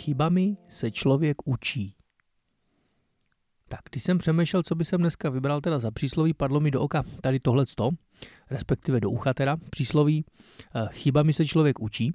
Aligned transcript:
Chybami 0.00 0.56
se 0.68 0.90
člověk 0.90 1.36
učí. 1.44 1.94
Tak, 3.68 3.80
když 3.90 4.02
jsem 4.02 4.18
přemýšlel, 4.18 4.62
co 4.62 4.74
by 4.74 4.84
jsem 4.84 5.00
dneska 5.00 5.30
vybral 5.30 5.60
teda 5.60 5.78
za 5.78 5.90
přísloví, 5.90 6.34
padlo 6.34 6.60
mi 6.60 6.70
do 6.70 6.80
oka 6.80 7.04
tady 7.20 7.40
tohle 7.40 7.64
respektive 8.50 9.00
do 9.00 9.10
ucha 9.10 9.34
teda, 9.34 9.56
přísloví 9.70 10.24
eh, 10.74 10.88
chybami 10.90 11.32
se 11.32 11.46
člověk 11.46 11.80
učí. 11.80 12.12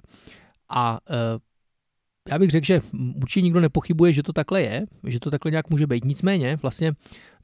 A 0.68 1.00
eh, 1.10 1.14
já 2.28 2.38
bych 2.38 2.50
řekl, 2.50 2.66
že 2.66 2.80
určitě 3.22 3.44
nikdo 3.44 3.60
nepochybuje, 3.60 4.12
že 4.12 4.22
to 4.22 4.32
takhle 4.32 4.62
je, 4.62 4.86
že 5.06 5.20
to 5.20 5.30
takhle 5.30 5.50
nějak 5.50 5.70
může 5.70 5.86
být. 5.86 6.04
Nicméně, 6.04 6.58
vlastně 6.62 6.92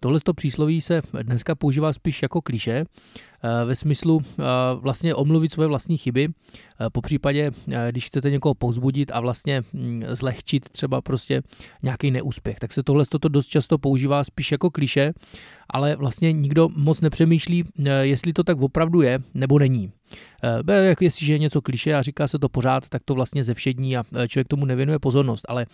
tohle 0.02 0.20
přísloví 0.36 0.80
se 0.80 1.02
dneska 1.22 1.54
používá 1.54 1.92
spíš 1.92 2.22
jako 2.22 2.42
kliše, 2.42 2.84
eh, 2.84 3.64
ve 3.64 3.74
smyslu 3.74 4.22
eh, 4.22 4.42
vlastně 4.74 5.14
omluvit 5.14 5.52
svoje 5.52 5.68
vlastní 5.68 5.96
chyby, 5.96 6.28
eh, 6.28 6.90
po 6.92 7.00
případě, 7.00 7.50
když 7.90 8.06
chcete 8.06 8.30
někoho 8.30 8.54
povzbudit 8.54 9.10
a 9.14 9.20
vlastně 9.20 9.62
hm, 9.73 10.02
zlehčit 10.12 10.68
třeba 10.68 11.01
prostě 11.01 11.42
nějaký 11.82 12.10
neúspěch. 12.10 12.59
Tak 12.59 12.73
se 12.73 12.82
tohle 12.82 13.04
toto 13.09 13.28
dost 13.28 13.46
často 13.46 13.78
používá 13.78 14.24
spíš 14.24 14.52
jako 14.52 14.70
kliše, 14.70 15.12
ale 15.70 15.96
vlastně 15.96 16.32
nikdo 16.32 16.68
moc 16.76 17.01
nepřemýšlí, 17.01 17.64
jestli 18.01 18.32
to 18.32 18.45
tak 18.45 18.60
opravdu 18.60 19.02
je 19.02 19.18
nebo 19.34 19.59
není. 19.59 19.92
Jestliže 21.01 21.34
je 21.34 21.39
něco 21.39 21.62
kliše 21.62 21.95
a 21.95 22.02
říká 22.02 22.29
se 22.29 22.39
to 22.39 22.48
pořád, 22.48 22.89
tak 22.89 23.02
to 23.05 23.15
vlastně 23.15 23.45
ze 23.45 23.55
všední 23.55 23.97
a 23.97 24.05
člověk 24.29 24.48
tomu 24.48 24.65
nevěnuje 24.66 24.98
pozornost, 24.98 25.43
ale 25.48 25.66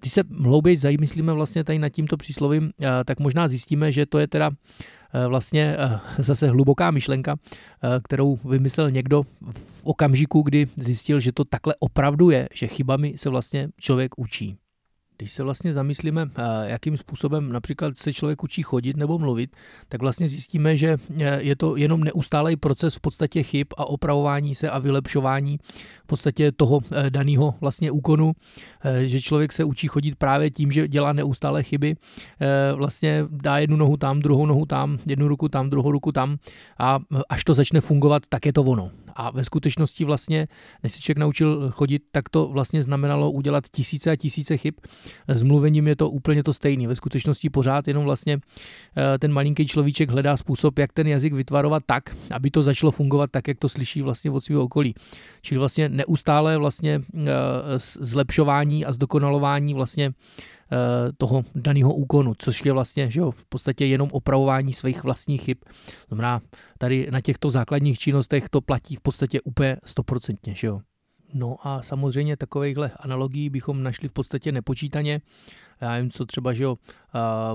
když 0.00 0.12
se 0.12 0.22
hlouběji 0.42 0.76
zamyslíme 0.76 1.32
vlastně 1.32 1.64
tady 1.64 1.78
nad 1.78 1.88
tímto 1.88 2.16
příslovím, 2.16 2.72
eh, 2.80 3.04
tak 3.04 3.20
možná 3.20 3.48
zjistíme, 3.48 3.92
že 3.92 4.06
to 4.06 4.18
je 4.18 4.26
teda 4.26 4.50
eh, 4.50 5.26
vlastně 5.26 5.76
eh, 5.78 6.00
zase 6.22 6.48
hluboká 6.48 6.90
myšlenka, 6.90 7.36
kterou 8.04 8.36
vymyslel 8.36 8.90
někdo 8.90 9.22
v 9.50 9.84
okamžiku, 9.84 10.42
kdy 10.42 10.68
zjistil, 10.76 11.20
že 11.20 11.32
to 11.32 11.44
takhle 11.44 11.74
opravdu 11.80 12.30
je, 12.30 12.48
že 12.54 12.66
chybami 12.66 13.14
se 13.16 13.28
vlastně 13.28 13.68
člověk 13.78 14.18
učí. 14.18 14.56
Když 15.18 15.32
se 15.32 15.42
vlastně 15.42 15.72
zamyslíme, 15.72 16.26
eh, 16.36 16.42
jakým 16.64 16.96
způsobem 16.96 17.52
například 17.52 17.98
se 17.98 18.12
člověk 18.12 18.44
učí 18.44 18.62
chodit 18.62 18.96
nebo 18.96 19.18
mluvit, 19.18 19.56
tak 19.88 20.00
vlastně 20.00 20.28
zjistíme, 20.28 20.76
že 20.76 20.96
eh, 21.18 21.42
je 21.42 21.56
to 21.56 21.76
jenom 21.76 22.04
neustálý 22.04 22.56
proces 22.56 22.94
v 22.94 23.00
podstatě 23.00 23.42
chyb 23.42 23.66
a 23.76 23.84
opravování 23.84 24.54
se 24.54 24.70
a 24.70 24.78
vylepšování 24.78 25.58
v 26.02 26.06
podstatě 26.06 26.52
toho 26.52 26.80
eh, 26.90 27.10
daného 27.10 27.54
vlastně 27.60 27.90
úkonu, 27.90 28.32
že 29.04 29.20
člověk 29.20 29.52
se 29.52 29.64
učí 29.64 29.88
chodit 29.88 30.16
právě 30.16 30.50
tím, 30.50 30.72
že 30.72 30.88
dělá 30.88 31.12
neustále 31.12 31.62
chyby, 31.62 31.94
vlastně 32.74 33.24
dá 33.30 33.58
jednu 33.58 33.76
nohu 33.76 33.96
tam, 33.96 34.20
druhou 34.20 34.46
nohu 34.46 34.66
tam, 34.66 34.98
jednu 35.06 35.28
ruku 35.28 35.48
tam, 35.48 35.70
druhou 35.70 35.92
ruku 35.92 36.12
tam 36.12 36.36
a 36.78 36.98
až 37.28 37.44
to 37.44 37.54
začne 37.54 37.80
fungovat, 37.80 38.22
tak 38.28 38.46
je 38.46 38.52
to 38.52 38.62
ono. 38.62 38.90
A 39.16 39.30
ve 39.30 39.44
skutečnosti 39.44 40.04
vlastně, 40.04 40.48
než 40.82 40.92
se 40.92 41.00
člověk 41.00 41.18
naučil 41.18 41.70
chodit, 41.70 42.02
tak 42.12 42.28
to 42.28 42.48
vlastně 42.48 42.82
znamenalo 42.82 43.30
udělat 43.30 43.64
tisíce 43.68 44.10
a 44.10 44.16
tisíce 44.16 44.56
chyb. 44.56 44.74
S 45.28 45.42
mluvením 45.42 45.88
je 45.88 45.96
to 45.96 46.10
úplně 46.10 46.42
to 46.42 46.52
stejné. 46.52 46.88
Ve 46.88 46.96
skutečnosti 46.96 47.50
pořád 47.50 47.88
jenom 47.88 48.04
vlastně 48.04 48.38
eh, 48.96 49.18
ten 49.18 49.32
malinký 49.32 49.66
človíček 49.66 50.10
hledá 50.10 50.36
způsob, 50.36 50.78
jak 50.78 50.92
ten 50.92 51.06
jazyk 51.06 51.32
vytvarovat 51.32 51.82
tak, 51.86 52.16
aby 52.30 52.50
to 52.50 52.62
začalo 52.62 52.90
fungovat 52.90 53.30
tak, 53.30 53.48
jak 53.48 53.58
to 53.58 53.68
slyší 53.68 54.02
vlastně 54.02 54.30
od 54.30 54.44
svého 54.44 54.62
okolí. 54.62 54.94
Čili 55.42 55.58
vlastně 55.58 55.88
neustále 55.88 56.58
vlastně 56.58 57.00
eh, 57.14 57.26
zlepšování 58.00 58.84
a 58.84 58.92
zdokonalování 58.92 59.74
vlastně 59.74 60.12
toho 61.18 61.44
daného 61.54 61.94
úkonu, 61.94 62.32
což 62.38 62.64
je 62.64 62.72
vlastně 62.72 63.10
že 63.10 63.20
jo, 63.20 63.30
v 63.30 63.44
podstatě 63.44 63.86
jenom 63.86 64.08
opravování 64.12 64.72
svých 64.72 65.04
vlastních 65.04 65.42
chyb. 65.42 65.58
Znamená, 66.08 66.40
tady 66.78 67.08
na 67.10 67.20
těchto 67.20 67.50
základních 67.50 67.98
činnostech 67.98 68.48
to 68.48 68.60
platí 68.60 68.96
v 68.96 69.00
podstatě 69.00 69.40
úplně 69.40 69.76
stoprocentně. 69.84 70.54
No 71.34 71.56
a 71.62 71.82
samozřejmě 71.82 72.36
takovýchhle 72.36 72.90
analogií 73.00 73.50
bychom 73.50 73.82
našli 73.82 74.08
v 74.08 74.12
podstatě 74.12 74.52
nepočítaně. 74.52 75.20
Já 75.80 75.92
nevím, 75.92 76.10
co 76.10 76.26
třeba, 76.26 76.52
že 76.52 76.64
jo, 76.64 76.76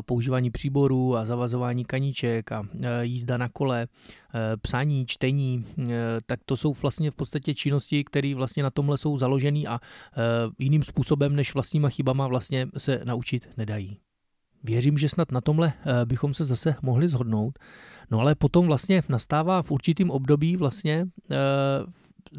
používání 0.05 0.51
příborů 0.51 1.17
a 1.17 1.25
zavazování 1.25 1.85
kaníček 1.85 2.51
a 2.51 2.63
jízda 3.01 3.37
na 3.37 3.49
kole, 3.49 3.87
psaní, 4.61 5.05
čtení, 5.05 5.65
tak 6.25 6.39
to 6.45 6.57
jsou 6.57 6.73
vlastně 6.73 7.11
v 7.11 7.15
podstatě 7.15 7.53
činnosti, 7.53 8.03
které 8.03 8.35
vlastně 8.35 8.63
na 8.63 8.69
tomhle 8.69 8.97
jsou 8.97 9.17
založené 9.17 9.67
a 9.67 9.79
jiným 10.59 10.83
způsobem 10.83 11.35
než 11.35 11.53
vlastníma 11.53 11.89
chybama 11.89 12.27
vlastně 12.27 12.67
se 12.77 13.01
naučit 13.03 13.49
nedají. 13.57 13.97
Věřím, 14.63 14.97
že 14.97 15.09
snad 15.09 15.31
na 15.31 15.41
tomhle 15.41 15.73
bychom 16.05 16.33
se 16.33 16.45
zase 16.45 16.75
mohli 16.81 17.07
zhodnout. 17.07 17.59
No 18.11 18.19
ale 18.19 18.35
potom 18.35 18.67
vlastně 18.67 19.03
nastává 19.09 19.61
v 19.61 19.71
určitým 19.71 20.09
období 20.11 20.57
vlastně 20.57 21.05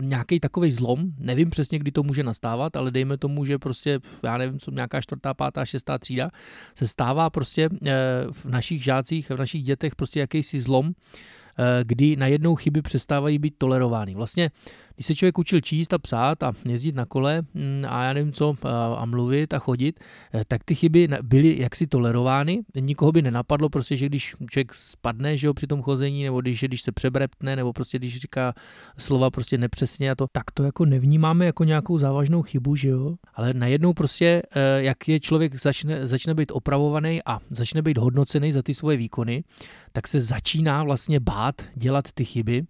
nějaký 0.00 0.40
takový 0.40 0.72
zlom, 0.72 1.04
nevím 1.18 1.50
přesně, 1.50 1.78
kdy 1.78 1.92
to 1.92 2.02
může 2.02 2.22
nastávat, 2.22 2.76
ale 2.76 2.90
dejme 2.90 3.18
tomu, 3.18 3.44
že 3.44 3.58
prostě, 3.58 4.00
já 4.22 4.38
nevím, 4.38 4.58
co 4.58 4.70
nějaká 4.70 5.00
čtvrtá, 5.00 5.34
pátá, 5.34 5.64
šestá 5.64 5.98
třída, 5.98 6.30
se 6.74 6.88
stává 6.88 7.30
prostě 7.30 7.68
eh, 7.86 7.90
v 8.32 8.44
našich 8.44 8.84
žácích, 8.84 9.30
v 9.30 9.36
našich 9.36 9.62
dětech 9.62 9.94
prostě 9.94 10.20
jakýsi 10.20 10.60
zlom, 10.60 10.90
eh, 10.90 11.84
kdy 11.86 12.16
najednou 12.16 12.54
chyby 12.54 12.82
přestávají 12.82 13.38
být 13.38 13.54
tolerovány. 13.58 14.14
Vlastně 14.14 14.50
když 14.94 15.06
se 15.06 15.14
člověk 15.14 15.38
učil 15.38 15.60
číst 15.60 15.92
a 15.92 15.98
psát 15.98 16.42
a 16.42 16.52
jezdit 16.64 16.94
na 16.94 17.06
kole 17.06 17.42
mm, 17.54 17.84
a 17.88 18.04
já 18.04 18.12
nevím 18.12 18.32
co, 18.32 18.54
a 18.96 19.04
mluvit 19.04 19.54
a 19.54 19.58
chodit, 19.58 20.00
eh, 20.34 20.42
tak 20.48 20.64
ty 20.64 20.74
chyby 20.74 21.08
byly 21.22 21.58
jaksi 21.60 21.86
tolerovány. 21.86 22.60
Nikoho 22.80 23.12
by 23.12 23.22
nenapadlo 23.22 23.68
prostě, 23.68 23.96
že 23.96 24.06
když 24.06 24.34
člověk 24.50 24.74
spadne 24.74 25.36
že 25.36 25.46
jo, 25.46 25.54
při 25.54 25.66
tom 25.66 25.82
chození, 25.82 26.24
nebo 26.24 26.40
když, 26.40 26.60
když 26.60 26.82
se 26.82 26.92
přebreptne, 26.92 27.56
nebo 27.56 27.72
prostě 27.72 27.98
když 27.98 28.20
říká 28.20 28.54
slova 28.98 29.30
prostě 29.30 29.58
nepřesně 29.58 30.10
a 30.10 30.14
to, 30.14 30.26
tak 30.32 30.50
to 30.50 30.62
jako 30.62 30.84
nevnímáme 30.84 31.46
jako 31.46 31.64
nějakou 31.64 31.98
závažnou 31.98 32.42
chybu, 32.42 32.76
že 32.76 32.88
jo. 32.88 33.14
Ale 33.34 33.54
najednou 33.54 33.92
prostě, 33.92 34.42
eh, 34.54 34.82
jak 34.82 35.08
je 35.08 35.20
člověk 35.20 35.60
začne, 35.60 36.06
začne 36.06 36.34
být 36.34 36.52
opravovaný 36.52 37.20
a 37.26 37.38
začne 37.48 37.82
být 37.82 37.98
hodnocený 37.98 38.52
za 38.52 38.62
ty 38.62 38.74
svoje 38.74 38.96
výkony, 38.96 39.44
tak 39.92 40.08
se 40.08 40.20
začíná 40.20 40.84
vlastně 40.84 41.20
bát 41.20 41.62
dělat 41.74 42.12
ty 42.12 42.24
chyby 42.24 42.64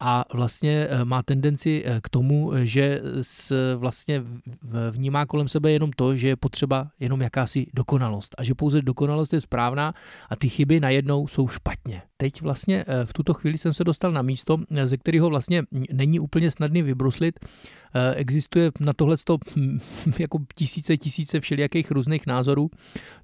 a 0.00 0.24
vlastně 0.34 0.86
eh, 0.90 1.04
má 1.04 1.22
tendenci 1.22 1.82
eh, 1.86 2.00
k 2.02 2.08
tomu, 2.08 2.52
eh, 2.52 2.66
že 2.66 3.00
vlastně 3.76 4.22
vnímá 4.90 5.26
kolem 5.26 5.48
sebe 5.48 5.72
jenom 5.72 5.90
to, 5.92 6.16
že 6.16 6.28
je 6.28 6.36
potřeba 6.36 6.90
jenom 7.00 7.22
jakási 7.22 7.66
dokonalost 7.74 8.34
a 8.38 8.44
že 8.44 8.54
pouze 8.54 8.82
dokonalost 8.82 9.32
je 9.32 9.40
správná 9.40 9.94
a 10.28 10.36
ty 10.36 10.48
chyby 10.48 10.80
najednou 10.80 11.28
jsou 11.28 11.48
špatně. 11.48 12.02
Teď 12.16 12.42
vlastně 12.42 12.84
v 13.04 13.12
tuto 13.12 13.34
chvíli 13.34 13.58
jsem 13.58 13.74
se 13.74 13.84
dostal 13.84 14.12
na 14.12 14.22
místo, 14.22 14.58
ze 14.84 14.96
kterého 14.96 15.28
vlastně 15.28 15.62
není 15.92 16.20
úplně 16.20 16.50
snadný 16.50 16.82
vybruslit, 16.82 17.40
existuje 18.14 18.70
na 18.80 18.92
tohle 18.92 19.16
jako 20.18 20.38
tisíce, 20.54 20.96
tisíce 20.96 21.40
všelijakých 21.40 21.90
různých 21.90 22.26
názorů, 22.26 22.70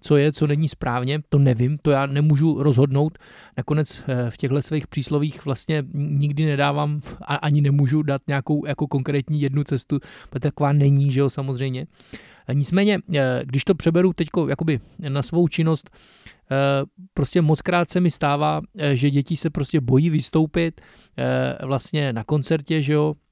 co 0.01 0.17
je, 0.17 0.33
co 0.33 0.47
není 0.47 0.69
správně, 0.69 1.21
to 1.29 1.39
nevím, 1.39 1.79
to 1.83 1.91
já 1.91 2.07
nemůžu 2.07 2.63
rozhodnout. 2.63 3.19
Nakonec 3.57 4.03
eh, 4.09 4.31
v 4.31 4.37
těchto 4.37 4.63
svých 4.63 4.87
příslovích 4.87 5.45
vlastně 5.45 5.85
nikdy 5.95 6.45
nedávám 6.45 7.01
a 7.23 7.35
ani 7.35 7.61
nemůžu 7.61 8.03
dát 8.03 8.23
nějakou 8.27 8.67
jako 8.67 8.87
konkrétní 8.87 9.41
jednu 9.41 9.65
cestu, 9.65 9.99
protože 10.31 10.41
taková 10.41 10.73
není, 10.73 11.13
že 11.13 11.21
jo, 11.21 11.31
samozřejmě. 11.31 11.87
Nicméně, 12.53 12.99
eh, 13.15 13.43
když 13.45 13.65
to 13.65 13.75
přeberu 13.75 14.13
teď 14.13 14.29
jakoby 14.49 14.81
na 15.09 15.23
svou 15.23 15.49
činnost, 15.49 15.91
prostě 17.15 17.43
mockrát 17.43 17.91
se 17.91 18.01
mi 18.01 18.11
stává, 18.11 18.61
že 18.93 19.11
děti 19.11 19.37
se 19.37 19.51
prostě 19.51 19.81
bojí 19.81 20.11
vystoupit 20.11 20.81
vlastně 21.63 22.13
na 22.13 22.25
koncertě, 22.25 22.83
že 22.83 22.93
jo, 22.93 23.15
Eh, 23.15 23.24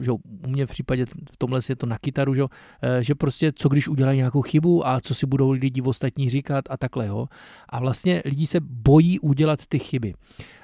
že 0.00 0.12
u 0.12 0.20
mě 0.48 0.66
v 0.66 0.70
případě 0.70 1.06
v 1.06 1.36
tomhle 1.38 1.60
je 1.68 1.76
to 1.76 1.86
na 1.86 1.98
kytaru, 1.98 2.34
že, 2.34 2.42
eh, 2.82 3.02
že 3.02 3.14
prostě 3.14 3.52
co 3.52 3.68
když 3.68 3.88
udělají 3.88 4.18
nějakou 4.18 4.42
chybu 4.42 4.86
a 4.86 5.00
co 5.00 5.14
si 5.14 5.26
budou 5.26 5.50
lidi 5.50 5.82
ostatní 5.82 6.30
říkat 6.30 6.64
a 6.70 6.76
takhle. 6.76 7.06
Jo. 7.06 7.26
A 7.68 7.80
vlastně 7.80 8.22
lidi 8.24 8.46
se 8.46 8.60
bojí 8.60 9.20
udělat 9.20 9.66
ty 9.66 9.78
chyby. 9.78 10.14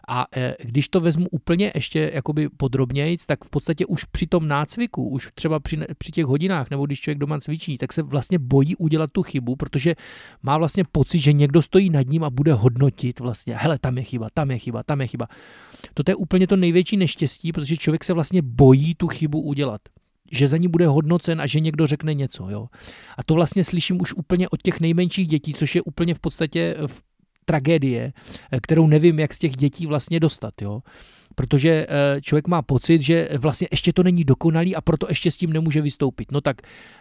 A 0.08 0.26
eh, 0.36 0.54
když 0.62 0.88
to 0.88 1.00
vezmu 1.00 1.26
úplně 1.30 1.72
ještě 1.74 2.10
jakoby 2.14 2.48
podrobněji, 2.48 3.16
tak 3.26 3.44
v 3.44 3.50
podstatě 3.50 3.86
už 3.86 4.04
při 4.04 4.26
tom 4.26 4.48
nácviku, 4.48 5.08
už 5.08 5.28
třeba 5.34 5.60
při, 5.60 5.78
při 5.98 6.12
těch 6.12 6.26
hodinách, 6.26 6.70
nebo 6.70 6.86
když 6.86 7.00
člověk 7.00 7.18
doma 7.18 7.40
cvičí, 7.40 7.78
tak 7.78 7.92
se 7.92 8.02
vlastně 8.02 8.38
bojí 8.38 8.76
udělat 8.76 9.12
tu 9.12 9.22
chybu, 9.22 9.56
protože 9.56 9.94
má 10.42 10.58
vlastně 10.58 10.84
pocit, 10.92 11.18
že 11.18 11.32
někdo 11.32 11.62
stojí 11.62 11.90
nad 11.90 12.06
ním 12.06 12.24
a 12.24 12.30
bude 12.30 12.52
hodnotit 12.52 13.20
vlastně, 13.20 13.56
hele, 13.56 13.78
tam 13.78 13.98
je 13.98 14.04
chyba, 14.04 14.28
tam 14.34 14.50
je 14.50 14.58
chyba, 14.58 14.82
tam 14.82 15.00
je 15.00 15.06
chyba. 15.06 15.28
Toto 15.94 16.10
je 16.10 16.16
úplně 16.16 16.46
to 16.46 16.56
největší 16.56 16.96
neštěstí, 16.96 17.52
protože 17.52 17.76
člověk 17.76 18.04
se 18.04 18.12
vlastně 18.12 18.42
bojí 18.42 18.94
tu 18.94 19.08
chybu 19.08 19.42
udělat 19.42 19.80
že 20.30 20.48
za 20.48 20.56
ní 20.56 20.68
bude 20.68 20.86
hodnocen 20.86 21.40
a 21.40 21.46
že 21.46 21.60
někdo 21.60 21.86
řekne 21.86 22.14
něco. 22.14 22.50
Jo. 22.50 22.68
A 23.16 23.24
to 23.24 23.34
vlastně 23.34 23.64
slyším 23.64 24.00
už 24.00 24.14
úplně 24.14 24.48
od 24.48 24.62
těch 24.62 24.80
nejmenších 24.80 25.28
dětí, 25.28 25.54
což 25.54 25.74
je 25.74 25.82
úplně 25.82 26.14
v 26.14 26.18
podstatě 26.18 26.76
v 26.86 27.02
tragédie, 27.48 28.12
kterou 28.62 28.86
nevím, 28.86 29.18
jak 29.18 29.34
z 29.34 29.38
těch 29.38 29.56
dětí 29.56 29.86
vlastně 29.86 30.20
dostat. 30.20 30.54
Jo. 30.62 30.82
Protože 31.34 31.86
eh, 31.88 32.20
člověk 32.20 32.48
má 32.48 32.62
pocit, 32.62 33.00
že 33.00 33.28
vlastně 33.38 33.68
ještě 33.70 33.92
to 33.92 34.02
není 34.02 34.24
dokonalý 34.24 34.76
a 34.76 34.80
proto 34.80 35.06
ještě 35.08 35.30
s 35.30 35.36
tím 35.36 35.52
nemůže 35.52 35.80
vystoupit. 35.80 36.32
No 36.32 36.40
tak 36.40 36.60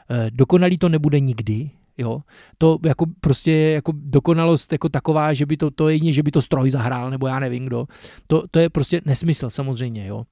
eh, 0.09 0.31
dokonalý 0.31 0.77
to 0.77 0.89
nebude 0.89 1.19
nikdy, 1.19 1.69
Jo? 1.97 2.21
To 2.57 2.77
jako 2.85 3.05
prostě 3.21 3.51
je 3.51 3.73
jako 3.73 3.91
dokonalost 3.95 4.71
jako 4.71 4.89
taková, 4.89 5.33
že 5.33 5.45
by 5.45 5.57
to, 5.57 5.71
to 5.71 5.89
jedině, 5.89 6.13
že 6.13 6.23
by 6.23 6.31
to 6.31 6.41
stroj 6.41 6.71
zahrál, 6.71 7.09
nebo 7.09 7.27
já 7.27 7.39
nevím 7.39 7.65
kdo. 7.65 7.87
To, 8.27 8.43
to 8.51 8.59
je 8.59 8.69
prostě 8.69 9.01
nesmysl 9.05 9.49
samozřejmě. 9.49 10.07
Jo? 10.07 10.23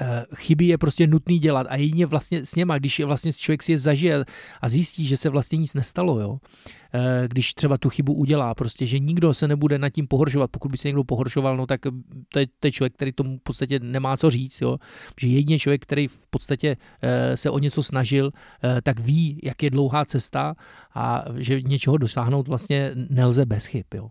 Eh, 0.00 0.24
chyby 0.34 0.66
je 0.66 0.78
prostě 0.78 1.06
nutný 1.06 1.38
dělat 1.38 1.66
a 1.70 1.76
jedině 1.76 2.06
vlastně 2.06 2.46
s 2.46 2.54
něma, 2.54 2.78
když 2.78 2.98
je 2.98 3.06
vlastně 3.06 3.32
člověk 3.32 3.62
si 3.62 3.72
je 3.72 3.78
zažije 3.78 4.24
a 4.60 4.68
zjistí, 4.68 5.06
že 5.06 5.16
se 5.16 5.28
vlastně 5.28 5.58
nic 5.58 5.74
nestalo, 5.74 6.20
jo, 6.20 6.38
eh, 6.94 7.28
když 7.28 7.54
třeba 7.54 7.78
tu 7.78 7.88
chybu 7.88 8.14
udělá, 8.14 8.54
prostě, 8.54 8.86
že 8.86 8.98
nikdo 8.98 9.34
se 9.34 9.48
nebude 9.48 9.78
nad 9.78 9.90
tím 9.90 10.06
pohoršovat, 10.06 10.50
pokud 10.50 10.70
by 10.70 10.78
se 10.78 10.88
někdo 10.88 11.04
pohoršoval, 11.04 11.56
no 11.56 11.66
tak 11.66 11.80
to 12.28 12.38
je, 12.38 12.46
to 12.60 12.66
je 12.66 12.72
člověk, 12.72 12.94
který 12.94 13.12
tomu 13.12 13.38
v 13.38 13.42
podstatě 13.42 13.80
nemá 13.80 14.16
co 14.16 14.30
říct, 14.30 14.60
jo, 14.60 14.78
že 15.20 15.28
jedině 15.28 15.58
člověk, 15.58 15.82
který 15.82 16.08
v 16.08 16.26
podstatě 16.30 16.76
eh, 17.02 17.36
se 17.36 17.50
o 17.50 17.58
něco 17.58 17.82
snažil, 17.82 18.30
tak 18.82 19.00
ví, 19.00 19.40
jak 19.42 19.62
je 19.62 19.70
dlouhá 19.70 20.04
cesta 20.04 20.54
a 20.94 21.24
že 21.36 21.62
něčeho 21.62 21.98
dosáhnout 21.98 22.48
vlastně 22.48 22.90
nelze 22.94 23.46
bez 23.46 23.66
chyb, 23.66 23.84
jo. 23.94 24.08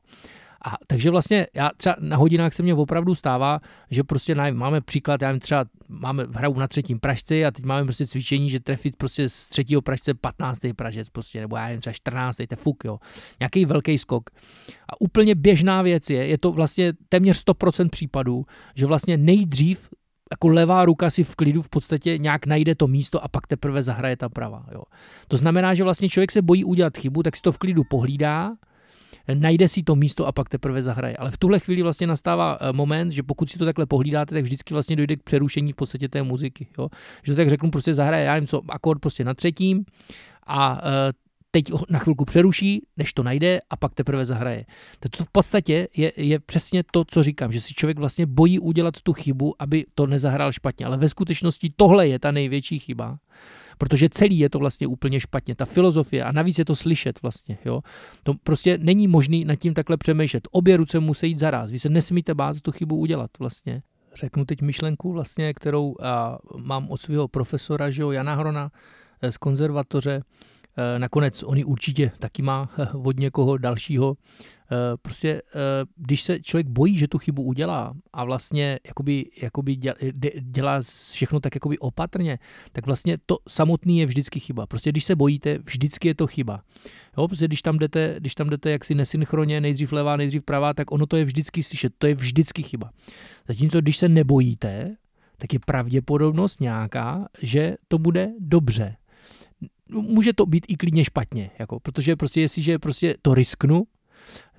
A 0.65 0.77
takže 0.87 1.11
vlastně 1.11 1.47
já 1.55 1.69
třeba 1.77 1.95
na 1.99 2.17
hodinách 2.17 2.53
se 2.53 2.63
mě 2.63 2.73
opravdu 2.73 3.15
stává, 3.15 3.59
že 3.89 4.03
prostě 4.03 4.35
nevím, 4.35 4.59
máme 4.59 4.81
příklad, 4.81 5.21
já 5.21 5.27
nevím, 5.27 5.39
třeba 5.39 5.65
máme 5.87 6.25
hraju 6.33 6.59
na 6.59 6.67
třetím 6.67 6.99
pražci 6.99 7.45
a 7.45 7.51
teď 7.51 7.65
máme 7.65 7.83
prostě 7.83 8.07
cvičení, 8.07 8.49
že 8.49 8.59
trefit 8.59 8.95
prostě 8.95 9.29
z 9.29 9.49
třetího 9.49 9.81
pražce 9.81 10.13
15. 10.13 10.59
pražec 10.75 11.09
prostě, 11.09 11.41
nebo 11.41 11.55
já 11.55 11.63
nevím, 11.63 11.79
třeba 11.79 11.93
14. 11.93 12.37
to 12.37 12.43
je 12.51 12.55
fuk, 12.55 12.83
jo. 12.85 12.99
Nějaký 13.39 13.65
velký 13.65 13.97
skok. 13.97 14.29
A 14.89 15.01
úplně 15.01 15.35
běžná 15.35 15.81
věc 15.81 16.09
je, 16.09 16.27
je 16.27 16.37
to 16.37 16.51
vlastně 16.51 16.93
téměř 17.09 17.45
100% 17.45 17.89
případů, 17.89 18.45
že 18.75 18.85
vlastně 18.85 19.17
nejdřív 19.17 19.89
jako 20.31 20.47
levá 20.47 20.85
ruka 20.85 21.09
si 21.09 21.23
v 21.23 21.35
klidu 21.35 21.61
v 21.61 21.69
podstatě 21.69 22.17
nějak 22.17 22.45
najde 22.45 22.75
to 22.75 22.87
místo 22.87 23.23
a 23.23 23.27
pak 23.27 23.47
teprve 23.47 23.83
zahraje 23.83 24.17
ta 24.17 24.29
pravá. 24.29 24.65
Jo. 24.71 24.83
To 25.27 25.37
znamená, 25.37 25.73
že 25.73 25.83
vlastně 25.83 26.09
člověk 26.09 26.31
se 26.31 26.41
bojí 26.41 26.63
udělat 26.63 26.97
chybu, 26.97 27.23
tak 27.23 27.35
si 27.35 27.41
to 27.41 27.51
v 27.51 27.57
klidu 27.57 27.83
pohlídá, 27.83 28.51
najde 29.33 29.67
si 29.67 29.83
to 29.83 29.95
místo 29.95 30.27
a 30.27 30.31
pak 30.31 30.49
teprve 30.49 30.81
zahraje. 30.81 31.17
Ale 31.17 31.31
v 31.31 31.37
tuhle 31.37 31.59
chvíli 31.59 31.81
vlastně 31.81 32.07
nastává 32.07 32.57
eh, 32.61 32.73
moment, 32.73 33.11
že 33.11 33.23
pokud 33.23 33.49
si 33.49 33.57
to 33.57 33.65
takhle 33.65 33.85
pohlídáte, 33.85 34.35
tak 34.35 34.43
vždycky 34.43 34.73
vlastně 34.73 34.95
dojde 34.95 35.15
k 35.15 35.23
přerušení 35.23 35.71
v 35.71 35.75
podstatě 35.75 36.09
té 36.09 36.23
muziky. 36.23 36.67
Jo? 36.77 36.89
Že 37.23 37.31
to 37.31 37.35
tak 37.35 37.49
řeknu, 37.49 37.71
prostě 37.71 37.93
zahraje, 37.93 38.25
já 38.25 38.33
nevím 38.33 38.47
co, 38.47 38.61
akord 38.69 39.01
prostě 39.01 39.23
na 39.23 39.33
třetím 39.33 39.85
a 40.47 40.81
eh, 40.83 41.13
teď 41.51 41.65
na 41.89 41.99
chvilku 41.99 42.25
přeruší, 42.25 42.85
než 42.97 43.13
to 43.13 43.23
najde 43.23 43.59
a 43.69 43.75
pak 43.75 43.93
teprve 43.93 44.25
zahraje. 44.25 44.65
To 44.99 45.23
v 45.23 45.31
podstatě 45.31 45.87
je, 45.97 46.11
je 46.15 46.39
přesně 46.39 46.83
to, 46.91 47.03
co 47.07 47.23
říkám, 47.23 47.51
že 47.51 47.61
si 47.61 47.73
člověk 47.73 47.99
vlastně 47.99 48.25
bojí 48.25 48.59
udělat 48.59 49.01
tu 49.03 49.13
chybu, 49.13 49.55
aby 49.59 49.85
to 49.95 50.07
nezahrál 50.07 50.51
špatně. 50.51 50.85
Ale 50.85 50.97
ve 50.97 51.09
skutečnosti 51.09 51.69
tohle 51.75 52.07
je 52.07 52.19
ta 52.19 52.31
největší 52.31 52.79
chyba, 52.79 53.17
protože 53.77 54.09
celý 54.09 54.39
je 54.39 54.49
to 54.49 54.59
vlastně 54.59 54.87
úplně 54.87 55.19
špatně. 55.19 55.55
Ta 55.55 55.65
filozofie 55.65 56.23
a 56.23 56.31
navíc 56.31 56.59
je 56.59 56.65
to 56.65 56.75
slyšet 56.75 57.21
vlastně. 57.21 57.57
Jo? 57.65 57.81
To 58.23 58.33
prostě 58.33 58.77
není 58.77 59.07
možný 59.07 59.45
nad 59.45 59.55
tím 59.55 59.73
takhle 59.73 59.97
přemýšlet. 59.97 60.47
Obě 60.51 60.77
ruce 60.77 60.99
musí 60.99 61.27
jít 61.27 61.39
zaraz. 61.39 61.71
Vy 61.71 61.79
se 61.79 61.89
nesmíte 61.89 62.33
bát 62.33 62.61
tu 62.61 62.71
chybu 62.71 62.97
udělat 62.97 63.31
vlastně. 63.39 63.81
Řeknu 64.15 64.45
teď 64.45 64.61
myšlenku 64.61 65.11
vlastně, 65.11 65.53
kterou 65.53 65.95
a, 66.01 66.37
mám 66.57 66.89
od 66.89 67.01
svého 67.01 67.27
profesora, 67.27 67.89
že 67.89 68.01
jo, 68.01 68.11
Jana 68.11 68.35
Hrona 68.35 68.71
eh, 69.21 69.31
z 69.31 69.37
konzervatoře. 69.37 70.21
E, 70.77 70.99
nakonec 70.99 71.43
on 71.43 71.57
ji 71.57 71.63
určitě 71.63 72.11
taky 72.19 72.41
má 72.41 72.69
eh, 72.77 72.87
od 72.97 73.19
někoho 73.19 73.57
dalšího. 73.57 74.15
Eh, 74.71 74.97
prostě 75.01 75.29
eh, 75.29 75.85
když 75.95 76.21
se 76.21 76.39
člověk 76.39 76.67
bojí, 76.67 76.97
že 76.97 77.07
tu 77.07 77.17
chybu 77.17 77.43
udělá 77.43 77.93
a 78.13 78.25
vlastně 78.25 78.79
jakoby, 78.87 79.25
jakoby 79.41 79.77
dělá 80.41 80.81
všechno 81.11 81.39
tak 81.39 81.55
jakoby 81.55 81.77
opatrně, 81.77 82.39
tak 82.71 82.85
vlastně 82.85 83.17
to 83.25 83.37
samotný 83.49 83.99
je 83.99 84.05
vždycky 84.05 84.39
chyba. 84.39 84.67
Prostě 84.67 84.89
když 84.89 85.03
se 85.03 85.15
bojíte, 85.15 85.57
vždycky 85.57 86.07
je 86.07 86.15
to 86.15 86.27
chyba. 86.27 86.61
Jo, 87.17 87.27
protože 87.27 87.47
když 87.47 87.61
tam 87.61 87.77
jdete, 87.77 88.15
když 88.19 88.35
tam 88.35 88.49
jdete 88.49 88.71
jaksi 88.71 88.95
nesynchronně, 88.95 89.61
nejdřív 89.61 89.91
levá, 89.91 90.17
nejdřív 90.17 90.43
pravá, 90.43 90.73
tak 90.73 90.91
ono 90.91 91.05
to 91.05 91.17
je 91.17 91.25
vždycky 91.25 91.63
slyšet, 91.63 91.93
to 91.97 92.07
je 92.07 92.15
vždycky 92.15 92.63
chyba. 92.63 92.91
Zatímco 93.47 93.81
když 93.81 93.97
se 93.97 94.09
nebojíte, 94.09 94.95
tak 95.37 95.53
je 95.53 95.59
pravděpodobnost 95.65 96.61
nějaká, 96.61 97.27
že 97.41 97.75
to 97.87 97.97
bude 97.97 98.31
dobře. 98.39 98.95
Může 99.91 100.33
to 100.33 100.45
být 100.45 100.65
i 100.67 100.75
klidně 100.75 101.05
špatně, 101.05 101.51
jako, 101.59 101.79
protože 101.79 102.15
prostě 102.15 102.41
jestliže 102.41 102.79
prostě 102.79 103.15
to 103.21 103.33
risknu, 103.33 103.83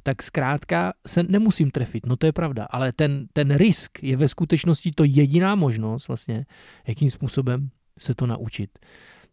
tak 0.03 0.23
zkrátka 0.23 0.93
se 1.07 1.23
nemusím 1.23 1.71
trefit, 1.71 2.07
no 2.07 2.17
to 2.17 2.27
je 2.27 2.33
pravda, 2.33 2.65
ale 2.65 2.93
ten, 2.93 3.27
ten 3.33 3.57
risk 3.57 4.03
je 4.03 4.17
ve 4.17 4.29
skutečnosti 4.29 4.91
to 4.91 5.05
jediná 5.05 5.55
možnost 5.55 6.09
vlastně, 6.09 6.47
jakým 6.87 7.11
způsobem 7.11 7.71
se 7.99 8.15
to 8.15 8.27
naučit. 8.27 8.71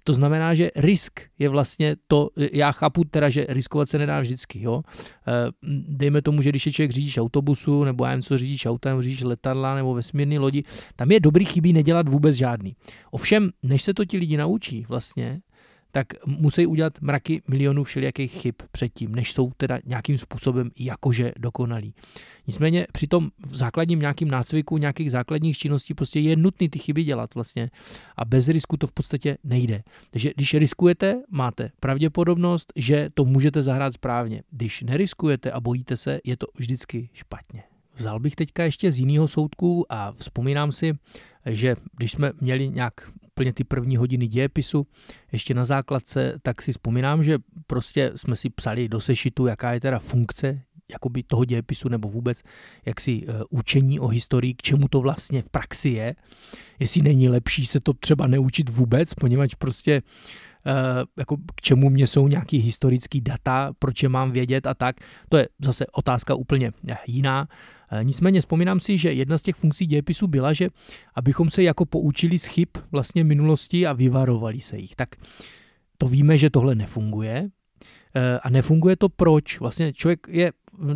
To 0.04 0.14
znamená, 0.14 0.54
že 0.54 0.72
risk 0.76 1.20
je 1.40 1.50
vlastně 1.50 1.96
to, 2.08 2.30
já 2.54 2.72
chápu 2.72 3.04
teda, 3.04 3.30
že 3.30 3.46
riskovat 3.50 3.90
se 3.90 3.98
nedá 3.98 4.20
vždycky, 4.20 4.62
jo. 4.62 4.82
Eh, 5.28 5.32
dejme 5.88 6.22
tomu, 6.22 6.42
že 6.42 6.50
když 6.50 6.66
je 6.66 6.72
člověk 6.72 6.92
řídíš 6.92 7.18
autobusu, 7.18 7.84
nebo 7.84 8.06
já 8.06 8.22
co 8.22 8.38
řídíš 8.38 8.66
autem, 8.66 9.02
řídíš 9.02 9.24
letadla 9.24 9.76
nebo 9.76 9.94
vesmírné 9.94 10.40
lodi, 10.40 10.64
tam 10.96 11.12
je 11.12 11.20
dobrý 11.20 11.46
chybí 11.46 11.74
nedělat 11.74 12.10
vůbec 12.10 12.36
žádný. 12.36 12.76
Ovšem, 13.12 13.50
než 13.64 13.82
se 13.82 13.94
to 13.94 14.06
ti 14.06 14.18
lidi 14.18 14.38
naučí 14.38 14.86
vlastně, 14.90 15.42
tak 15.92 16.08
musí 16.26 16.66
udělat 16.66 16.94
mraky 17.02 17.42
milionů 17.48 17.84
všelijakých 17.84 18.32
chyb 18.32 18.56
předtím, 18.72 19.16
než 19.16 19.32
jsou 19.32 19.52
teda 19.58 19.80
nějakým 19.86 20.18
způsobem 20.18 20.72
jakože 20.80 21.32
dokonalí. 21.38 21.94
Nicméně 22.48 22.88
při 22.94 23.08
tom 23.08 23.30
v 23.46 23.56
základním 23.56 24.00
nějakým 24.00 24.32
nácviku 24.32 24.78
nějakých 24.78 25.12
základních 25.12 25.58
činností 25.58 25.94
prostě 25.94 26.20
je 26.20 26.36
nutný 26.36 26.70
ty 26.70 26.80
chyby 26.80 27.04
dělat 27.04 27.36
vlastně 27.36 27.70
a 28.18 28.26
bez 28.26 28.48
risku 28.48 28.78
to 28.78 28.88
v 28.88 28.92
podstatě 28.92 29.38
nejde. 29.44 29.84
Takže 30.12 30.32
když 30.36 30.54
riskujete, 30.54 31.22
máte 31.30 31.72
pravděpodobnost, 31.80 32.74
že 32.76 33.10
to 33.14 33.26
můžete 33.26 33.62
zahrát 33.62 33.94
správně. 33.94 34.44
Když 34.52 34.82
neriskujete 34.82 35.52
a 35.52 35.60
bojíte 35.60 35.98
se, 35.98 36.20
je 36.24 36.38
to 36.38 36.48
vždycky 36.58 37.10
špatně. 37.14 37.64
Vzal 37.96 38.20
bych 38.20 38.36
teďka 38.36 38.64
ještě 38.64 38.92
z 38.92 39.00
jiného 39.00 39.28
soudku 39.28 39.86
a 39.90 40.12
vzpomínám 40.12 40.72
si, 40.72 40.94
že 41.46 41.76
když 41.98 42.12
jsme 42.12 42.32
měli 42.42 42.70
nějak 42.70 42.94
úplně 43.40 43.54
ty 43.54 43.64
první 43.64 43.98
hodiny 43.98 44.28
dějepisu, 44.28 44.88
ještě 45.32 45.54
na 45.54 45.66
základce, 45.66 46.34
tak 46.42 46.62
si 46.62 46.72
vzpomínám, 46.72 47.24
že 47.24 47.38
prostě 47.68 48.12
jsme 48.16 48.36
si 48.36 48.50
psali 48.50 48.90
do 48.90 49.00
sešitu, 49.00 49.48
jaká 49.48 49.74
je 49.74 49.80
teda 49.80 50.00
funkce 50.00 50.62
jakoby 50.92 51.24
toho 51.24 51.46
dějepisu 51.46 51.90
nebo 51.90 52.10
vůbec 52.10 52.44
jaksi 52.86 53.28
uh, 53.28 53.42
učení 53.50 54.00
o 54.00 54.08
historii, 54.08 54.54
k 54.54 54.62
čemu 54.62 54.88
to 54.88 55.02
vlastně 55.02 55.42
v 55.42 55.50
praxi 55.50 55.90
je. 55.90 56.16
Jestli 56.80 57.02
není 57.02 57.30
lepší 57.30 57.66
se 57.66 57.80
to 57.80 57.94
třeba 57.94 58.28
neučit 58.28 58.70
vůbec, 58.70 59.14
poněvadž 59.14 59.56
prostě 59.56 60.02
uh, 60.02 60.74
jako 61.18 61.38
k 61.56 61.62
čemu 61.62 61.90
mě 61.90 62.08
jsou 62.08 62.28
nějaký 62.28 62.58
historický 62.58 63.22
data, 63.22 63.72
proč 63.80 64.04
je 64.04 64.10
mám 64.10 64.32
vědět 64.32 64.68
a 64.68 64.74
tak. 64.74 64.96
To 65.30 65.38
je 65.38 65.48
zase 65.60 65.88
otázka 65.88 66.36
úplně 66.36 66.72
jiná. 67.08 67.48
Eh, 67.92 68.04
nicméně 68.04 68.40
vzpomínám 68.40 68.80
si, 68.80 68.98
že 68.98 69.14
jedna 69.14 69.38
z 69.38 69.42
těch 69.42 69.56
funkcí 69.56 69.86
dějepisu 69.86 70.28
byla, 70.28 70.54
že 70.54 70.70
abychom 71.16 71.50
se 71.50 71.64
jako 71.64 71.86
poučili 71.86 72.40
z 72.40 72.46
chyb 72.46 72.68
vlastně 72.92 73.24
minulosti 73.24 73.88
a 73.88 73.94
vyvarovali 73.94 74.62
se 74.62 74.78
jich. 74.78 74.96
Tak 74.96 75.10
to 75.98 76.08
víme, 76.08 76.38
že 76.38 76.50
tohle 76.50 76.76
nefunguje. 76.76 77.50
Eh, 78.16 78.40
a 78.40 78.50
nefunguje 78.50 78.96
to 78.96 79.10
proč? 79.10 79.60
Vlastně 79.60 79.94
člověk 79.94 80.28
je 80.30 80.52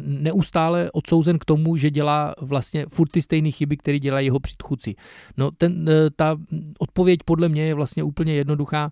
neustále 0.05 0.91
odsouzen 0.91 1.39
k 1.39 1.45
tomu, 1.45 1.77
že 1.77 1.89
dělá 1.89 2.35
vlastně 2.41 2.85
furt 2.89 3.09
ty 3.09 3.21
stejné 3.21 3.51
chyby, 3.51 3.77
které 3.77 3.99
dělají 3.99 4.27
jeho 4.27 4.39
předchůdci. 4.39 4.95
No 5.37 5.51
ten, 5.51 5.89
eh, 5.89 6.09
ta 6.15 6.37
odpověď 6.79 7.19
podle 7.25 7.49
mě 7.49 7.65
je 7.65 7.73
vlastně 7.73 8.03
úplně 8.03 8.33
jednoduchá, 8.33 8.91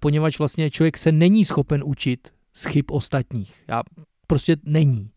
poněvadž 0.00 0.38
vlastně 0.38 0.70
člověk 0.70 0.98
se 0.98 1.12
není 1.12 1.44
schopen 1.44 1.82
učit 1.84 2.28
z 2.54 2.64
chyb 2.64 2.84
ostatních. 2.90 3.54
Já 3.68 3.82
prostě 4.26 4.56
není. 4.64 5.10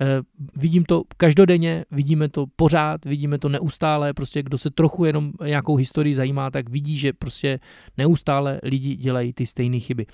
Eh, 0.00 0.22
vidím 0.56 0.84
to 0.84 1.02
každodenně, 1.16 1.84
vidíme 1.90 2.28
to 2.28 2.46
pořád, 2.56 3.04
vidíme 3.04 3.38
to 3.38 3.48
neustále, 3.48 4.12
prostě 4.12 4.42
kdo 4.42 4.58
se 4.58 4.70
trochu 4.70 5.04
jenom 5.04 5.32
nějakou 5.44 5.76
historii 5.76 6.14
zajímá, 6.14 6.50
tak 6.50 6.70
vidí, 6.70 6.98
že 6.98 7.12
prostě 7.12 7.60
neustále 7.98 8.60
lidi 8.62 8.96
dělají 8.96 9.32
ty 9.32 9.46
stejné 9.46 9.80
chyby. 9.80 10.06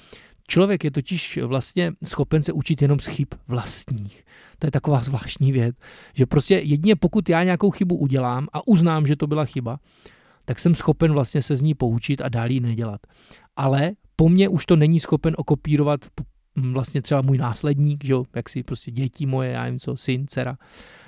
Člověk 0.49 0.85
je 0.85 0.91
totiž 0.91 1.39
vlastně 1.43 1.93
schopen 2.05 2.43
se 2.43 2.53
učit 2.53 2.83
jenom 2.83 3.01
z 3.01 3.07
chyb 3.07 3.29
vlastních. 3.49 4.25
To 4.59 4.67
je 4.67 4.71
taková 4.71 5.03
zvláštní 5.03 5.53
věc, 5.53 5.77
že 6.15 6.27
prostě 6.27 6.55
jedině 6.55 6.97
pokud 6.97 7.29
já 7.29 7.43
nějakou 7.43 7.71
chybu 7.71 7.97
udělám 7.97 8.49
a 8.53 8.69
uznám, 8.69 9.07
že 9.07 9.17
to 9.17 9.27
byla 9.27 9.45
chyba, 9.45 9.79
tak 10.45 10.59
jsem 10.59 10.75
schopen 10.75 11.13
vlastně 11.13 11.43
se 11.43 11.57
z 11.57 11.63
ní 11.63 11.75
poučit 11.75 12.21
a 12.21 12.29
dál 12.29 12.51
ji 12.51 12.61
nedělat. 12.61 13.01
Ale 13.57 13.91
po 14.17 14.29
mně 14.29 14.49
už 14.49 14.67
to 14.67 14.77
není 14.77 15.01
schopen 15.01 15.35
okopírovat 15.37 16.01
vlastně 16.57 17.03
třeba 17.03 17.23
můj 17.23 17.39
následník, 17.39 18.05
že 18.05 18.13
jo, 18.13 18.25
jak 18.35 18.49
si 18.49 18.63
prostě 18.63 18.91
děti 18.91 19.27
moje, 19.27 19.51
já 19.51 19.65
nevím 19.65 19.81
co, 19.81 19.97
syn, 19.97 20.27
dcera, 20.27 20.57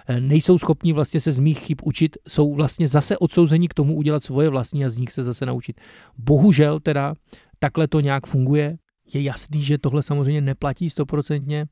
e, 0.07 0.21
nejsou 0.21 0.59
schopni 0.59 0.93
vlastně 0.93 1.21
se 1.21 1.33
z 1.33 1.39
mých 1.39 1.59
chyb 1.59 1.79
učit, 1.85 2.17
jsou 2.29 2.55
vlastně 2.55 2.89
zase 2.89 3.19
odsouzení 3.19 3.69
k 3.69 3.75
tomu 3.75 3.95
udělat 3.95 4.25
svoje 4.25 4.49
vlastní 4.49 4.85
a 4.85 4.89
z 4.89 4.97
nich 4.97 5.13
se 5.13 5.23
zase 5.25 5.47
naučit. 5.47 5.81
Bohužel 6.19 6.81
teda 6.81 7.15
takhle 7.59 7.89
to 7.89 8.01
nějak 8.01 8.27
funguje. 8.27 8.77
Je 9.15 9.23
jasný, 9.23 9.63
že 9.63 9.79
tohle 9.79 10.03
samozřejmě 10.03 10.41
neplatí 10.41 10.91
stoprocentně. 10.91 11.67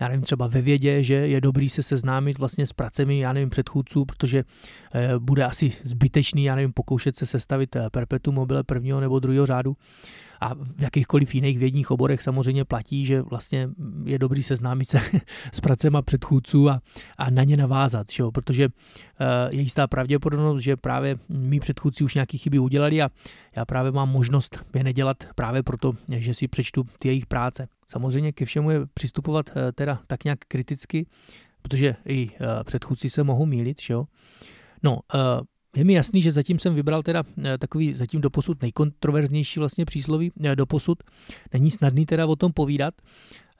Já 0.00 0.08
nevím, 0.08 0.22
třeba 0.22 0.46
ve 0.46 0.62
vědě, 0.62 1.02
že 1.02 1.14
je 1.14 1.40
dobrý 1.40 1.68
se 1.68 1.82
seznámit 1.82 2.38
vlastně 2.38 2.66
s 2.66 2.72
pracemi, 2.72 3.18
já 3.18 3.32
nevím, 3.32 3.50
předchůdců, 3.50 4.04
protože 4.04 4.38
e, 4.38 5.18
bude 5.18 5.44
asi 5.44 5.72
zbytečný, 5.82 6.44
já 6.44 6.54
nevím, 6.54 6.72
pokoušet 6.72 7.16
se 7.16 7.26
sestavit 7.26 7.76
e, 7.76 7.90
perpetuum 7.90 8.34
mobile 8.34 8.64
prvního 8.64 9.00
nebo 9.00 9.18
druhého 9.18 9.46
řádu 9.46 9.76
A 10.40 10.54
v 10.54 10.82
jakýchkoliv 10.82 11.34
jiných 11.34 11.58
vědních 11.58 11.90
oborech 11.90 12.22
samozřejmě 12.22 12.64
platí, 12.64 13.06
že 13.06 13.22
vlastně 13.22 13.68
je 14.04 14.18
dobrý 14.18 14.42
seznámit 14.42 14.88
se 14.88 15.00
s 15.52 15.60
pracema 15.60 16.02
předchůdců 16.02 16.70
a, 16.70 16.80
a 17.18 17.30
na 17.30 17.44
ně 17.44 17.56
navázat, 17.56 18.06
že 18.12 18.22
jo? 18.22 18.30
protože 18.30 18.68
je 19.50 19.60
jistá 19.60 19.86
pravděpodobnost, 19.86 20.62
že 20.62 20.76
právě 20.76 21.18
mý 21.28 21.60
předchůdci 21.60 22.04
už 22.04 22.14
nějaké 22.14 22.38
chyby 22.38 22.58
udělali 22.58 23.02
a 23.02 23.10
já 23.56 23.64
právě 23.64 23.92
mám 23.92 24.08
možnost 24.08 24.58
je 24.74 24.84
nedělat 24.84 25.16
právě 25.34 25.62
proto, 25.62 25.92
že 26.16 26.34
si 26.34 26.48
přečtu 26.48 26.84
ty 26.98 27.08
jejich 27.08 27.26
práce. 27.26 27.68
Samozřejmě 27.88 28.32
ke 28.32 28.44
všemu 28.44 28.70
je 28.70 28.86
přistupovat 28.94 29.50
teda 29.74 30.00
tak 30.06 30.24
nějak 30.24 30.38
kriticky, 30.48 31.06
protože 31.62 31.96
i 32.06 32.30
předchůdci 32.64 33.10
se 33.10 33.22
mohou 33.22 33.46
mílit, 33.46 33.80
že 33.82 33.94
jo? 33.94 34.04
No, 34.82 34.98
je 35.76 35.84
mi 35.84 35.92
jasný, 35.92 36.22
že 36.22 36.32
zatím 36.32 36.58
jsem 36.58 36.74
vybral 36.74 37.02
teda 37.02 37.24
eh, 37.44 37.58
takový 37.58 37.94
zatím 37.94 38.20
doposud 38.20 38.62
nejkontroverznější 38.62 39.60
vlastně 39.60 39.84
přísloví 39.84 40.32
eh, 40.44 40.56
doposud. 40.56 41.02
Není 41.52 41.70
snadný 41.70 42.06
teda 42.06 42.26
o 42.26 42.36
tom 42.36 42.52
povídat. 42.52 42.94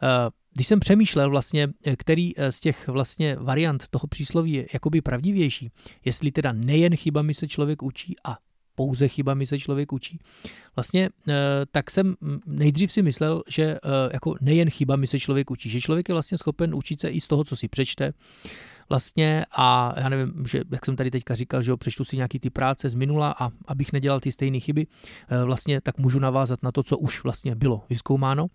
Eh, 0.03 0.07
když 0.55 0.67
jsem 0.67 0.81
přemýšlel 0.81 1.31
vlastně, 1.31 1.69
který 1.99 2.33
z 2.51 2.61
těch 2.61 2.89
vlastně 2.89 3.37
variant 3.37 3.89
toho 3.89 4.07
přísloví 4.07 4.53
je 4.53 4.67
jakoby 4.73 5.01
pravdivější, 5.01 5.71
jestli 6.05 6.33
teda 6.33 6.53
nejen 6.53 6.97
chybami 6.97 7.35
se 7.35 7.49
člověk 7.49 7.83
učí 7.83 8.15
a 8.25 8.39
pouze 8.75 9.09
chybami 9.09 9.47
se 9.47 9.59
člověk 9.59 9.93
učí. 9.93 10.19
Vlastně 10.77 11.11
tak 11.73 11.91
jsem 11.91 12.17
hm, 12.21 12.39
nejdřív 12.47 12.93
si 12.93 13.03
myslel, 13.03 13.43
že 13.49 13.79
jako 14.13 14.35
nejen 14.41 14.71
chybami 14.71 15.07
se 15.07 15.21
člověk 15.21 15.51
učí, 15.51 15.71
že 15.71 15.81
člověk 15.81 16.09
je 16.09 16.13
vlastně 16.13 16.39
schopen 16.39 16.75
učit 16.75 17.01
se 17.01 17.09
i 17.09 17.21
z 17.21 17.29
toho, 17.29 17.45
co 17.45 17.57
si 17.57 17.69
přečte, 17.69 18.13
vlastně 18.89 19.45
a 19.57 19.95
já 19.97 20.09
nevím, 20.09 20.47
že 20.47 20.61
jak 20.71 20.85
jsem 20.85 20.97
tady 20.97 21.11
teďka 21.11 21.35
říkal, 21.35 21.63
že 21.63 21.71
jo, 21.71 21.77
přečtu 21.77 22.05
si 22.05 22.17
nějaký 22.17 22.39
ty 22.39 22.51
práce 22.51 22.89
z 22.89 22.95
minula 22.95 23.35
a 23.39 23.51
abych 23.67 23.93
nedělal 23.93 24.21
ty 24.21 24.33
stejné 24.33 24.61
chyby, 24.61 24.87
eh, 25.29 25.45
vlastně 25.45 25.81
tak 25.81 25.99
můžu 25.99 26.19
navázat 26.19 26.63
na 26.63 26.73
to, 26.73 26.83
co 26.83 26.99
už 26.99 27.25
vlastně 27.25 27.55
bylo 27.55 27.85
vyskoumáno. 27.91 28.47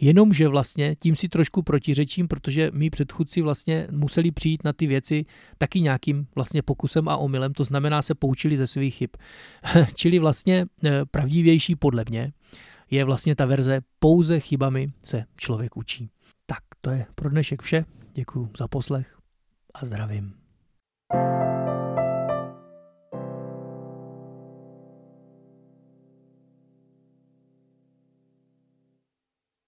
Jenomže 0.00 0.48
vlastně 0.48 0.96
tím 0.96 1.16
si 1.16 1.28
trošku 1.28 1.62
protiřečím, 1.62 2.28
protože 2.28 2.70
mý 2.74 2.90
předchůdci 2.90 3.42
vlastně 3.42 3.88
museli 3.90 4.30
přijít 4.30 4.64
na 4.64 4.72
ty 4.72 4.86
věci 4.86 5.24
taky 5.58 5.80
nějakým 5.80 6.26
vlastně 6.34 6.62
pokusem 6.62 7.08
a 7.08 7.16
omylem, 7.16 7.52
to 7.52 7.64
znamená 7.64 8.02
se 8.02 8.14
poučili 8.14 8.56
ze 8.56 8.66
svých 8.66 8.94
chyb. 8.94 9.10
Čili 9.94 10.18
vlastně 10.18 10.66
eh, 10.84 11.04
pravdivější 11.10 11.76
podle 11.76 12.04
mě 12.08 12.32
je 12.90 13.04
vlastně 13.04 13.36
ta 13.36 13.46
verze 13.46 13.80
pouze 13.98 14.40
chybami 14.40 14.92
se 15.02 15.24
člověk 15.36 15.76
učí. 15.76 16.10
Tak 16.46 16.62
to 16.80 16.90
je 16.90 17.06
pro 17.14 17.30
dnešek 17.30 17.62
vše. 17.62 17.84
Děkuji 18.14 18.50
za 18.58 18.68
poslech 18.68 19.17
a 19.74 19.86
zdravím. 19.86 20.47